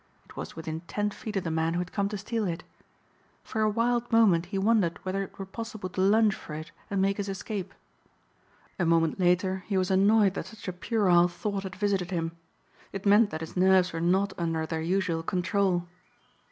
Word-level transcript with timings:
It 0.25 0.35
was 0.35 0.55
within 0.55 0.81
ten 0.87 1.11
feet 1.11 1.35
of 1.35 1.43
the 1.43 1.51
man 1.51 1.73
who 1.75 1.79
had 1.79 1.91
come 1.91 2.09
to 2.09 2.17
steal 2.17 2.47
it. 2.47 2.63
For 3.43 3.61
a 3.61 3.69
wild 3.69 4.11
moment 4.11 4.47
he 4.47 4.57
wondered 4.57 4.97
whether 5.05 5.21
it 5.21 5.37
were 5.37 5.45
possible 5.45 5.89
to 5.89 6.01
lunge 6.01 6.33
for 6.33 6.55
it 6.55 6.71
and 6.89 6.99
make 7.03 7.17
his 7.17 7.29
escape. 7.29 7.71
A 8.79 8.85
moment 8.87 9.19
later 9.19 9.63
he 9.67 9.77
was 9.77 9.91
annoyed 9.91 10.33
that 10.33 10.47
such 10.47 10.67
a 10.67 10.73
puerile 10.73 11.27
thought 11.27 11.61
had 11.61 11.75
visited 11.75 12.09
him. 12.09 12.31
It 12.91 13.05
meant 13.05 13.29
that 13.29 13.41
his 13.41 13.55
nerves 13.55 13.93
were 13.93 14.01
not 14.01 14.33
under 14.39 14.65
their 14.65 14.81
usual 14.81 15.21
control. 15.21 15.87